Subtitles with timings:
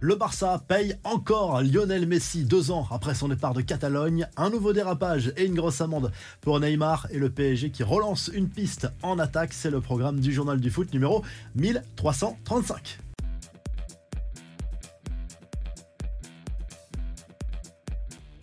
[0.00, 4.28] Le Barça paye encore Lionel Messi deux ans après son départ de Catalogne.
[4.36, 8.48] Un nouveau dérapage et une grosse amende pour Neymar et le PSG qui relance une
[8.48, 9.52] piste en attaque.
[9.52, 11.24] C'est le programme du journal du foot numéro
[11.56, 13.00] 1335.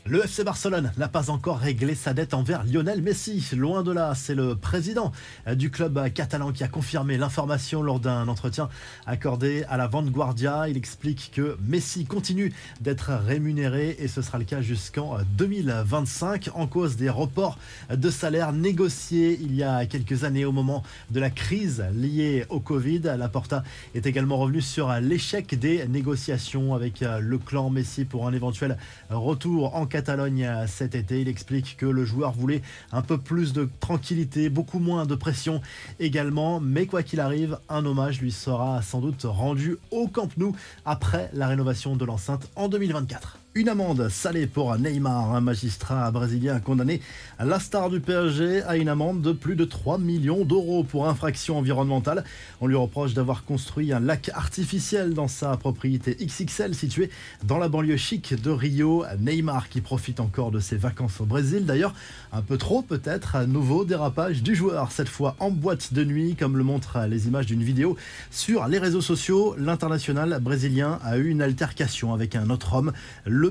[0.08, 3.44] Le FC Barcelone n'a pas encore réglé sa dette envers Lionel Messi.
[3.58, 5.12] Loin de là, c'est le président
[5.52, 8.70] du club catalan qui a confirmé l'information lors d'un entretien
[9.08, 10.70] accordé à la Vanguardia.
[10.70, 16.68] Il explique que Messi continue d'être rémunéré et ce sera le cas jusqu'en 2025 en
[16.68, 17.58] cause des reports
[17.90, 22.60] de salaire négociés il y a quelques années au moment de la crise liée au
[22.60, 23.02] Covid.
[23.18, 23.64] Laporta
[23.96, 28.78] est également revenu sur l'échec des négociations avec le clan Messi pour un éventuel
[29.10, 31.22] retour en Catalogne cet été.
[31.22, 35.62] Il explique que le joueur voulait un peu plus de tranquillité, beaucoup moins de pression
[36.02, 36.60] également.
[36.60, 41.30] Mais quoi qu'il arrive, un hommage lui sera sans doute rendu au Camp Nou après
[41.32, 43.38] la rénovation de l'enceinte en 2024.
[43.58, 47.00] Une amende salée pour Neymar, un magistrat brésilien condamné
[47.40, 51.08] à la star du PSG à une amende de plus de 3 millions d'euros pour
[51.08, 52.26] infraction environnementale.
[52.60, 57.10] On lui reproche d'avoir construit un lac artificiel dans sa propriété XXL située
[57.46, 59.06] dans la banlieue chic de Rio.
[59.22, 61.94] Neymar qui profite encore de ses vacances au Brésil d'ailleurs,
[62.34, 66.36] un peu trop peut-être, un nouveau dérapage du joueur, cette fois en boîte de nuit
[66.36, 67.96] comme le montrent les images d'une vidéo
[68.32, 69.56] sur les réseaux sociaux.
[69.58, 72.92] L'international brésilien a eu une altercation avec un autre homme.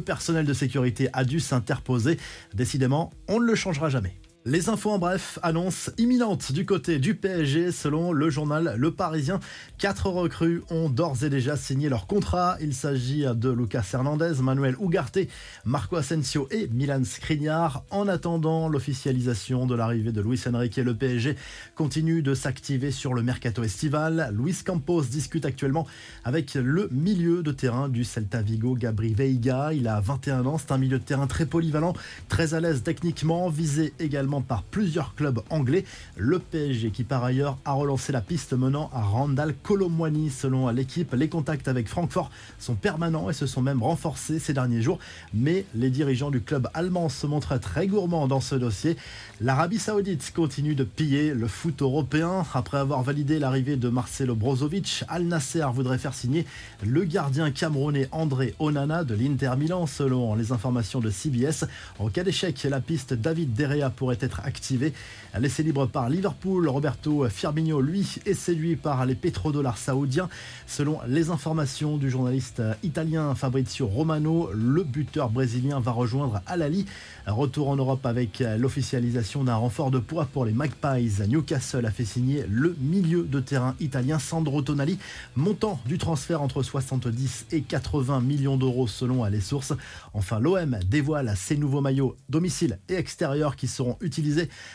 [0.01, 2.19] Personnel de sécurité a dû s'interposer.
[2.55, 4.15] Décidément, on ne le changera jamais.
[4.47, 9.41] Les infos en bref, annonce imminente du côté du PSG selon le journal Le Parisien.
[9.79, 12.59] Quatre recrues ont d'ores et déjà signé leur contrat.
[12.61, 15.21] Il s'agit de Lucas Hernandez, Manuel Ugarte,
[15.65, 17.85] Marco Asensio et Milan Skriniar.
[17.91, 21.37] En attendant l'officialisation de l'arrivée de Luis Enrique, le PSG
[21.75, 24.31] continue de s'activer sur le mercato estival.
[24.39, 25.87] Luis Campos discute actuellement
[26.23, 29.73] avec le milieu de terrain du Celta Vigo, Gabri Veiga.
[29.73, 31.95] Il a 21 ans, c'est un milieu de terrain très polyvalent,
[32.29, 35.85] très à l'aise techniquement, visé également par plusieurs clubs anglais.
[36.17, 41.13] Le PSG qui par ailleurs a relancé la piste menant à Randall Colomwani selon l'équipe.
[41.15, 44.99] Les contacts avec Francfort sont permanents et se sont même renforcés ces derniers jours.
[45.33, 48.97] Mais les dirigeants du club allemand se montrent très gourmands dans ce dossier.
[49.41, 52.45] L'Arabie Saoudite continue de piller le foot européen.
[52.55, 56.47] Après avoir validé l'arrivée de Marcelo Brozovic, Al Nasser voudrait faire signer
[56.85, 61.65] le gardien camerounais André Onana de l'Inter Milan selon les informations de CBS.
[61.99, 64.93] En cas d'échec, la piste David Derrea pourrait être activé.
[65.39, 70.29] Laissé libre par Liverpool, Roberto Firmino, lui, est séduit par les pétrodollars saoudiens.
[70.67, 76.87] Selon les informations du journaliste italien Fabrizio Romano, le buteur brésilien va rejoindre Al-Ali.
[77.27, 81.27] Retour en Europe avec l'officialisation d'un renfort de poids pour les Magpies.
[81.29, 84.99] Newcastle a fait signer le milieu de terrain italien Sandro Tonali.
[85.35, 89.73] Montant du transfert entre 70 et 80 millions d'euros selon les sources.
[90.13, 94.14] Enfin, l'OM dévoile ses nouveaux maillots domicile et extérieur qui seront utilisés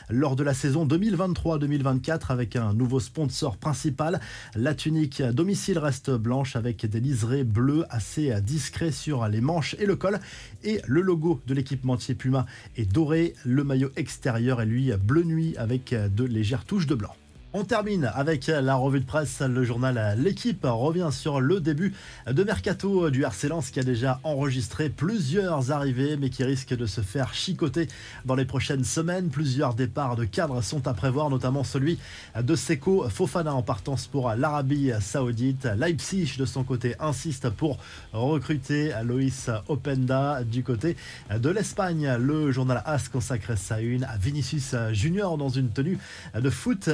[0.09, 4.19] lors de la saison 2023-2024 avec un nouveau sponsor principal.
[4.55, 9.85] La tunique domicile reste blanche avec des liserés bleus assez discrets sur les manches et
[9.85, 10.19] le col.
[10.63, 12.45] Et le logo de l'équipementier Puma
[12.77, 13.33] est doré.
[13.45, 17.15] Le maillot extérieur est lui bleu nuit avec de légères touches de blanc.
[17.51, 19.41] On termine avec la revue de presse.
[19.41, 21.95] Le journal L'équipe revient sur le début
[22.27, 27.01] de Mercato du RC qui a déjà enregistré plusieurs arrivées mais qui risque de se
[27.01, 27.87] faire chicoter
[28.25, 29.29] dans les prochaines semaines.
[29.29, 31.97] Plusieurs départs de cadres sont à prévoir, notamment celui
[32.39, 35.67] de Seko Fofana en partance pour l'Arabie Saoudite.
[35.75, 37.79] Leipzig de son côté insiste pour
[38.13, 40.95] recruter Loïs Openda du côté
[41.35, 42.15] de l'Espagne.
[42.19, 45.97] Le journal AS consacre sa une à Vinicius Junior dans une tenue
[46.39, 46.91] de foot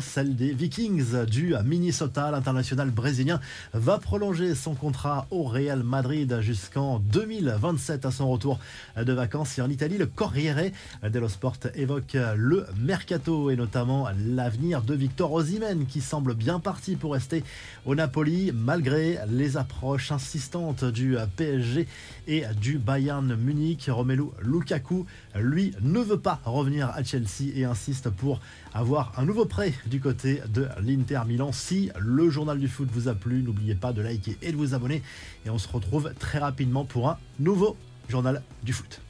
[0.00, 2.30] celle des Vikings du Minnesota.
[2.30, 3.40] L'international brésilien
[3.72, 8.58] va prolonger son contrat au Real Madrid jusqu'en 2027 à son retour
[8.96, 9.56] de vacances.
[9.58, 10.70] Et en Italie, le Corriere
[11.02, 16.96] dello Sport évoque le mercato et notamment l'avenir de Victor Osimhen qui semble bien parti
[16.96, 17.42] pour rester
[17.86, 21.88] au Napoli malgré les approches insistantes du PSG
[22.26, 23.88] et du Bayern Munich.
[23.88, 28.40] Romelu Lukaku, lui, ne veut pas revenir à Chelsea et insiste pour
[28.74, 29.46] avoir un nouveau
[29.86, 31.52] du côté de l'Inter Milan.
[31.52, 34.74] Si le journal du foot vous a plu, n'oubliez pas de liker et de vous
[34.74, 35.02] abonner.
[35.46, 37.76] Et on se retrouve très rapidement pour un nouveau
[38.08, 39.00] journal du foot.